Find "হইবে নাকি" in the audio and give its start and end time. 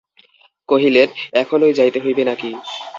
1.99-2.49